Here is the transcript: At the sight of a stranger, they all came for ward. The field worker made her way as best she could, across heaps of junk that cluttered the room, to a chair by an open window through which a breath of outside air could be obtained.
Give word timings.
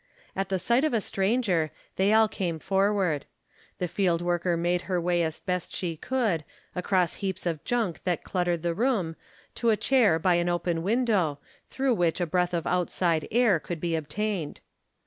At 0.35 0.49
the 0.49 0.57
sight 0.57 0.83
of 0.83 0.95
a 0.95 0.99
stranger, 0.99 1.69
they 1.95 2.11
all 2.11 2.27
came 2.27 2.57
for 2.57 2.91
ward. 2.91 3.27
The 3.77 3.87
field 3.87 4.19
worker 4.23 4.57
made 4.57 4.81
her 4.89 4.99
way 4.99 5.21
as 5.21 5.39
best 5.39 5.71
she 5.75 5.95
could, 5.95 6.43
across 6.73 7.17
heaps 7.21 7.45
of 7.45 7.63
junk 7.63 8.03
that 8.03 8.23
cluttered 8.23 8.63
the 8.63 8.73
room, 8.73 9.15
to 9.53 9.69
a 9.69 9.77
chair 9.77 10.17
by 10.17 10.37
an 10.41 10.49
open 10.49 10.81
window 10.81 11.37
through 11.69 11.93
which 11.93 12.19
a 12.19 12.25
breath 12.25 12.55
of 12.55 12.65
outside 12.65 13.27
air 13.29 13.59
could 13.59 13.79
be 13.79 13.95
obtained. 13.95 14.59